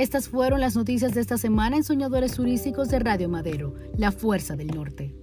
[0.00, 4.56] Estas fueron las noticias de esta semana en Soñadores Turísticos de Radio Madero, La Fuerza
[4.56, 5.14] del Norte.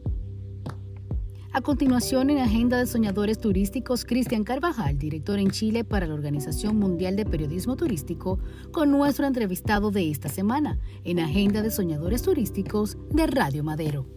[1.51, 6.77] A continuación, en Agenda de Soñadores Turísticos, Cristian Carvajal, director en Chile para la Organización
[6.77, 8.37] Mundial de Periodismo Turístico,
[8.71, 14.16] con nuestro entrevistado de esta semana, en Agenda de Soñadores Turísticos de Radio Madero.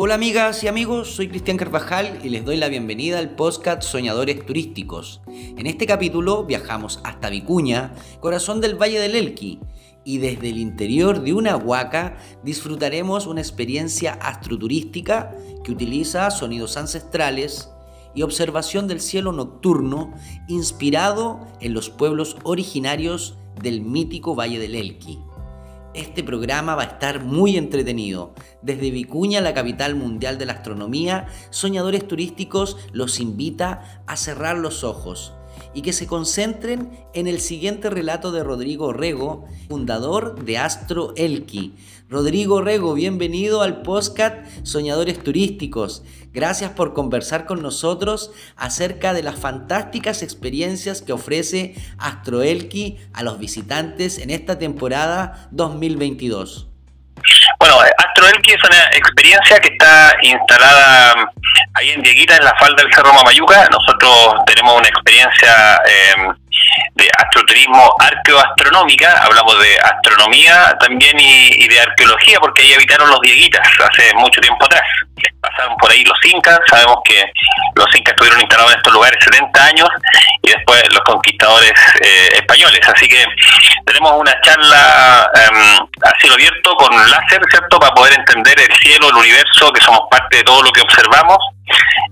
[0.00, 4.46] Hola amigas y amigos, soy Cristian Carvajal y les doy la bienvenida al podcast Soñadores
[4.46, 5.22] Turísticos.
[5.26, 9.58] En este capítulo viajamos hasta Vicuña, corazón del Valle del Elqui,
[10.04, 15.34] y desde el interior de una huaca disfrutaremos una experiencia astroturística
[15.64, 17.68] que utiliza sonidos ancestrales
[18.14, 20.14] y observación del cielo nocturno
[20.46, 25.18] inspirado en los pueblos originarios del mítico Valle del Elqui.
[25.94, 28.34] Este programa va a estar muy entretenido.
[28.62, 34.84] Desde Vicuña, la capital mundial de la astronomía, Soñadores Turísticos los invita a cerrar los
[34.84, 35.37] ojos
[35.74, 41.74] y que se concentren en el siguiente relato de Rodrigo Rego, fundador de Astro Elqui.
[42.08, 46.02] Rodrigo Rego, bienvenido al podcast Soñadores Turísticos.
[46.32, 53.22] Gracias por conversar con nosotros acerca de las fantásticas experiencias que ofrece Astro Elqui a
[53.22, 56.68] los visitantes en esta temporada 2022.
[57.58, 57.76] Bueno,
[58.18, 61.30] Astro Elqui es una experiencia que está instalada
[61.74, 63.68] ahí en Dieguita, en la falda del Cerro Mamayuca.
[63.70, 66.28] Nosotros tenemos una experiencia eh,
[66.96, 73.68] de astroturismo arqueoastronómica, hablamos de astronomía también y, de arqueología, porque ahí habitaron los dieguitas
[73.88, 74.82] hace mucho tiempo atrás.
[75.58, 77.20] Pasaron por ahí los incas, sabemos que
[77.74, 79.88] los incas estuvieron instalados en estos lugares 70 años
[80.42, 82.80] y después los conquistadores eh, españoles.
[82.86, 83.24] Así que
[83.84, 87.80] tenemos una charla em, a abierto con láser, ¿cierto?
[87.80, 91.38] Para poder entender el cielo, el universo, que somos parte de todo lo que observamos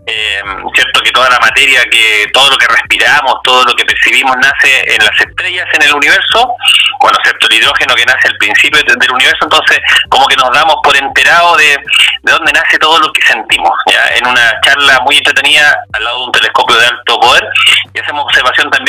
[0.06, 0.42] eh,
[0.74, 4.94] cierto que toda la materia, que todo lo que respiramos, todo lo que percibimos nace
[4.94, 6.54] en las estrellas en el universo,
[7.00, 10.76] bueno, excepto el hidrógeno que nace al principio del universo, entonces como que nos damos
[10.82, 11.76] por enterado de,
[12.22, 14.16] de dónde nace todo lo que sentimos, ¿ya?
[14.16, 17.48] en una charla muy entretenida al lado de un telescopio de alto poder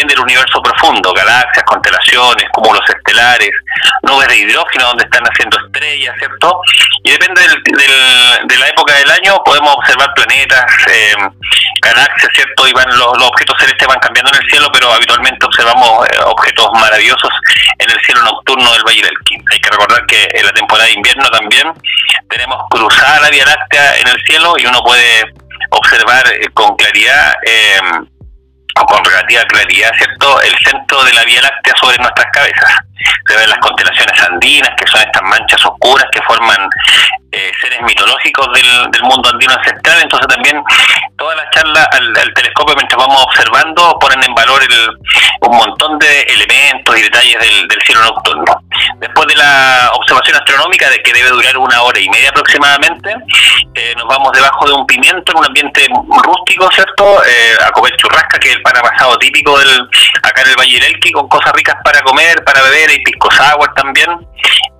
[0.07, 3.51] del universo profundo, galaxias, constelaciones, cúmulos estelares,
[4.03, 6.61] nubes de hidrógeno donde están naciendo estrellas, ¿cierto?
[7.03, 7.63] Y depende del,
[8.47, 11.15] de la época del año podemos observar planetas, eh,
[11.81, 12.67] galaxias, ¿cierto?
[12.67, 16.69] Y van, los, objetos celestes van cambiando en el cielo, pero habitualmente observamos eh, objetos
[16.73, 17.29] maravillosos
[17.79, 19.35] en el cielo nocturno del Valle del Elqui.
[19.51, 21.73] Hay que recordar que en la temporada de invierno también
[22.29, 25.33] tenemos cruzada la Vía Láctea en el cielo y uno puede
[25.71, 28.16] observar eh, con claridad o
[28.85, 32.75] con relativa claridad, ¿cierto?, el centro de la Vía Láctea sobre nuestras cabezas.
[33.27, 36.69] Se ven las constelaciones andinas, que son estas manchas oscuras que forman
[37.31, 40.63] eh, seres mitológicos del, mundo andino ancestral, entonces también
[41.17, 44.97] toda la charla al, telescopio mientras vamos observando ponen en valor el,
[45.41, 48.63] un montón de elementos y detalles del, cielo nocturno.
[48.99, 53.15] Después de la observación astronómica, de que debe durar una hora y media aproximadamente,
[53.87, 55.87] eh, nos vamos debajo de un pimiento en un ambiente
[56.23, 57.23] rústico, ¿cierto?
[57.23, 59.89] Eh, a comer churrasca, que es el pan pasado típico del
[60.23, 63.29] acá en el Valle del Elqui, con cosas ricas para comer, para beber, y pisco
[63.31, 64.09] sour también.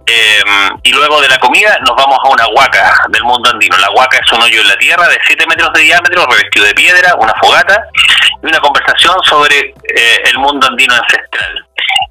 [0.10, 0.44] Eh,
[0.84, 3.78] y luego de la comida nos vamos a una huaca del mundo andino.
[3.78, 6.74] La huaca es un hoyo en la tierra de 7 metros de diámetro, revestido de
[6.74, 7.84] piedra, una fogata
[8.42, 11.67] y una conversación sobre eh, el mundo andino ancestral.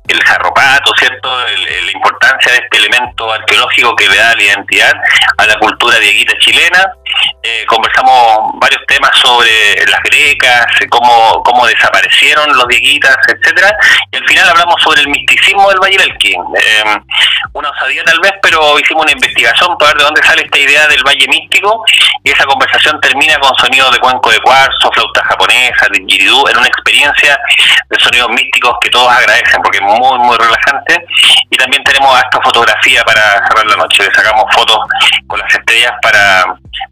[0.09, 1.29] El jarropato, ¿cierto?
[1.41, 4.93] la importancia de este elemento arqueológico que le da la identidad
[5.39, 6.85] a la cultura dieguita chilena.
[7.43, 9.51] Eh, conversamos varios temas sobre
[9.89, 13.77] las grecas, cómo, cómo desaparecieron los dieguitas, etcétera
[14.13, 16.35] Y al final hablamos sobre el misticismo del Valle del Elqui.
[17.53, 20.87] una osadía tal vez, pero hicimos una investigación para ver de dónde sale esta idea
[20.89, 21.85] del Valle Místico
[22.25, 26.67] y esa conversación termina con sonidos de cuenco de cuarzo, flauta japonesa, de en una
[26.67, 27.39] experiencia
[27.89, 31.05] de sonidos místicos que todos agradecen porque es muy, muy relajante.
[31.51, 34.79] Y también tenemos hasta fotografía para cerrar la noche, le sacamos fotos
[35.27, 36.45] con las estrellas para,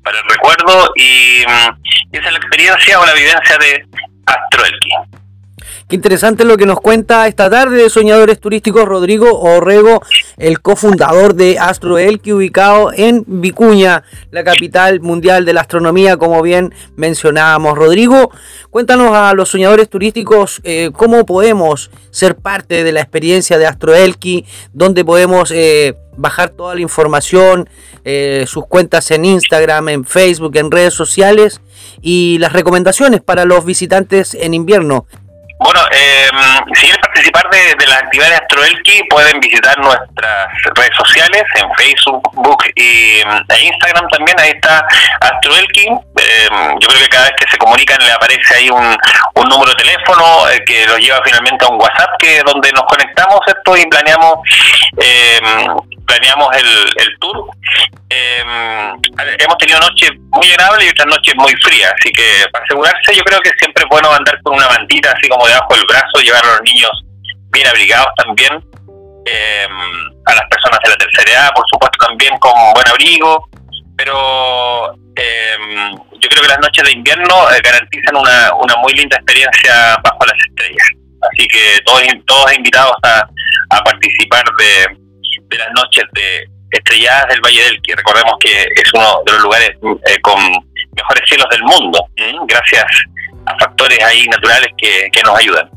[0.03, 3.87] para el recuerdo y, y esa es la experiencia o la vivencia de
[4.27, 5.24] Astro Elqui.
[5.87, 10.01] Qué interesante lo que nos cuenta esta tarde de Soñadores Turísticos Rodrigo Orrego,
[10.39, 16.41] el cofundador de Astro Elqui, ubicado en Vicuña, la capital mundial de la astronomía, como
[16.41, 17.77] bien mencionábamos.
[17.77, 18.31] Rodrigo,
[18.71, 23.95] cuéntanos a los soñadores turísticos eh, cómo podemos ser parte de la experiencia de Astro
[23.95, 27.69] Elqui, dónde podemos eh, bajar toda la información,
[28.05, 31.61] eh, sus cuentas en Instagram, en Facebook, en redes sociales
[32.01, 35.07] y las recomendaciones para los visitantes en invierno.
[35.65, 36.29] Bueno, eh,
[36.75, 42.65] si quieren participar de, las actividades de AstroElki, pueden visitar nuestras redes sociales, en Facebook
[42.75, 44.87] y e Instagram también, ahí está
[45.23, 45.87] AstroElki.
[45.87, 46.49] Eh,
[46.81, 48.95] yo creo que cada vez que se comunican le aparece ahí un,
[49.37, 52.85] un número de teléfono eh, que los lleva finalmente a un WhatsApp, que donde nos
[52.85, 54.41] conectamos esto y planeamos
[54.99, 55.41] eh,
[56.07, 57.49] planeamos el, el tour.
[58.11, 63.23] hemos tenido noches muy agradables y otras noches muy frías, así que para asegurarse yo
[63.23, 66.45] creo que siempre es bueno andar con una mantita así como debajo del brazo, llevar
[66.45, 66.91] a los niños
[67.51, 68.53] bien abrigados también,
[69.27, 69.67] eh,
[70.27, 73.49] a las personas de la tercera edad, por supuesto también con buen abrigo,
[73.97, 75.57] pero eh,
[76.19, 80.27] yo creo que las noches de invierno eh, garantizan una, una muy linda experiencia bajo
[80.27, 80.89] las estrellas.
[81.31, 83.27] Así que todos, todos invitados a,
[83.71, 84.97] a participar de,
[85.49, 89.43] de las noches de estrelladas del Valle del que recordemos que es uno de los
[89.43, 89.71] lugares
[90.23, 90.41] con
[90.97, 92.05] mejores cielos del mundo,
[92.49, 92.85] gracias
[93.47, 95.71] a factores ahí naturales que, nos ayudan.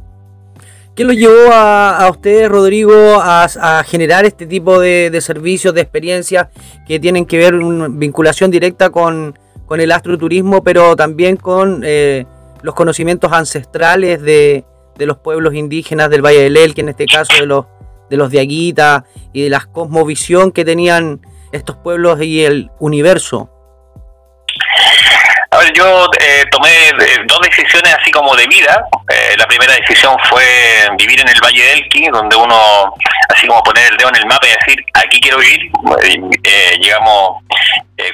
[0.95, 6.47] ¿Qué lo llevó a, a ustedes, Rodrigo, a, generar este tipo de, servicios, de experiencias
[6.87, 9.37] que tienen que ver una vinculación directa con,
[9.69, 12.25] el astroturismo, pero también con eh,
[12.61, 14.65] los conocimientos ancestrales de,
[14.97, 17.65] los pueblos indígenas del Valle del Elqui, en este caso de los
[18.09, 21.21] de los Diaguita y de la cosmovisión que tenían
[21.51, 23.49] estos pueblos y el universo?
[25.77, 28.83] Yo eh, tomé eh, dos decisiones así como de vida.
[29.09, 30.43] Eh, la primera decisión fue
[30.97, 32.95] vivir en el Valle del Elqui, donde uno,
[33.29, 35.69] así como poner el dedo en el mapa y decir, aquí quiero vivir.
[36.81, 37.43] llegamos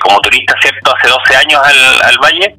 [0.02, 2.56] como turista, ¿cierto?, hace 12 años al, al valle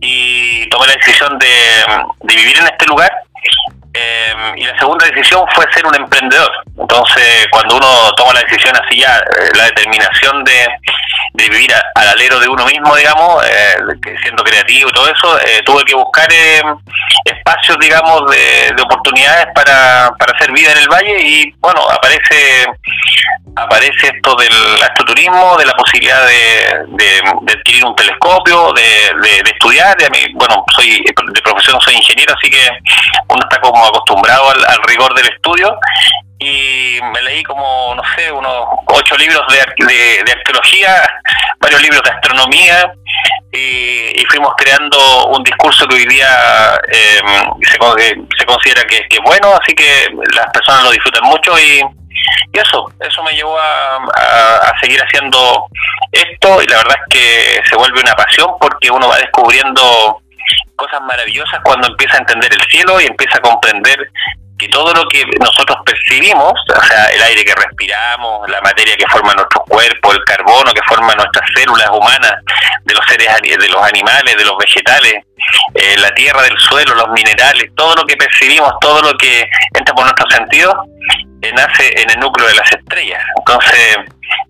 [0.00, 1.84] y tomé la decisión de,
[2.20, 3.10] de vivir en este lugar
[4.56, 6.50] y la segunda decisión fue ser un emprendedor.
[6.78, 10.66] Entonces, cuando uno toma la decisión así ya, eh, la determinación de,
[11.48, 13.76] vivir al alero de uno mismo, digamos, eh,
[14.22, 16.76] siendo creativo y todo eso, eh, tuve que buscar em,
[17.24, 22.66] espacios, digamos, de, oportunidades para, para hacer vida en el valle y, bueno, aparece
[23.62, 29.96] aparece esto del astroturismo, de la posibilidad de, de, adquirir un telescopio, de, de, estudiar.
[29.96, 32.68] De, bueno, soy de profesión soy ingeniero, así que
[33.28, 35.76] uno está como acostumbrado al, rigor del estudio
[36.38, 41.02] y me leí como, no sé, unos ocho libros de, de, arqueología,
[41.60, 42.92] varios libros de astronomía
[43.52, 47.20] y, fuimos creando un discurso que hoy día eh,
[47.62, 47.78] se,
[48.44, 51.82] considera que, es bueno, así que las personas lo disfrutan mucho y
[52.52, 55.66] y eso, eso me llevó a, seguir haciendo
[56.12, 60.20] esto y la verdad es que se vuelve una pasión porque uno va descubriendo
[60.76, 64.10] cosas maravillosas cuando empieza a entender el cielo y empieza a comprender
[64.58, 69.06] que todo lo que nosotros percibimos, o sea, el aire que respiramos, la materia que
[69.06, 72.32] forma nuestro cuerpo, el carbono que forma nuestras células humanas,
[72.84, 75.14] de los seres, de los animales, de los vegetales,
[75.74, 79.94] eh, la tierra, del suelo, los minerales, todo lo que percibimos, todo lo que entra
[79.94, 80.74] por nuestros sentidos,
[81.42, 83.22] eh, nace en el núcleo de las estrellas.
[83.38, 83.96] Entonces,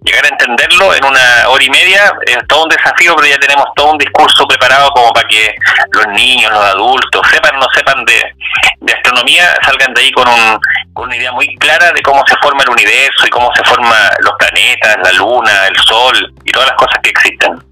[0.03, 3.67] llegar a entenderlo en una hora y media es todo un desafío, pero ya tenemos
[3.75, 5.55] todo un discurso preparado como para que
[5.93, 10.59] los niños, los adultos, sepan o no sepan de, astronomía, salgan de ahí con, un,
[10.93, 14.11] con una idea muy clara de cómo se forma el universo y cómo se forman
[14.21, 17.69] los planetas, la luna, el sol y todas las cosas que existen.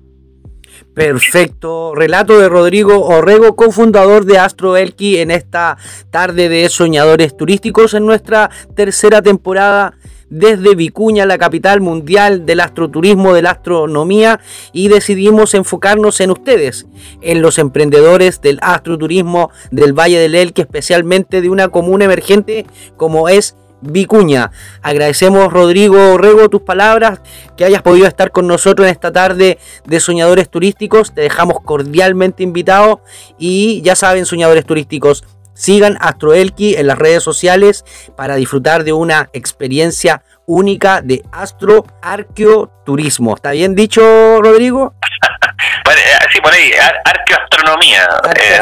[0.97, 1.95] Perfecto.
[1.95, 5.77] Relato de Rodrigo Orrego, cofundador de Astro Elqui en esta
[6.11, 9.93] tarde de soñadores turísticos en nuestra tercera temporada
[10.29, 14.41] desde Vicuña, la capital mundial del astroturismo, de la astronomía,
[14.73, 16.87] y decidimos enfocarnos en ustedes,
[17.23, 22.67] en los emprendedores del astroturismo del Valle del Elqui, especialmente de una comuna emergente
[22.97, 24.53] como es Vicuña.
[24.83, 27.21] Agradecemos, Rodrigo Rego, tus palabras,
[27.57, 31.15] que hayas podido estar con nosotros en esta tarde de Soñadores Turísticos.
[31.15, 33.01] Te dejamos cordialmente invitados
[33.39, 35.25] y ya saben, Soñadores Turísticos,
[35.57, 37.85] sigan AstroElki en las redes sociales
[38.17, 43.35] para disfrutar de una experiencia única de astroarqueoturismo.
[43.35, 44.95] ¿Está bien dicho, Rodrigo?
[45.97, 46.71] Eh, sí, por ahí,
[47.05, 48.61] arqueoastronomía, eh,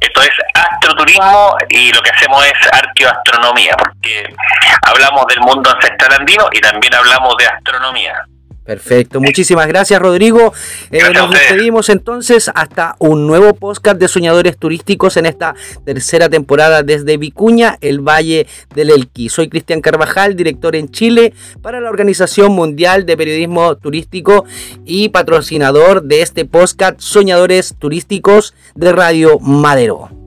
[0.00, 4.34] Esto es astroturismo y lo que hacemos es arqueoastronomía, porque
[4.82, 8.26] hablamos del mundo ancestral andino y también hablamos de astronomía.
[8.64, 10.52] Perfecto, muchísimas gracias Rodrigo.
[10.92, 16.84] Eh, nos despedimos entonces hasta un nuevo podcast de Soñadores Turísticos en esta tercera temporada
[16.84, 19.28] desde Vicuña, el Valle del Elqui.
[19.28, 24.44] Soy Cristian Carvajal, director en Chile para la Organización Mundial de Periodismo Turístico
[24.84, 30.21] y patrocinador de este podcast Soñadores Turísticos de Radio Madero.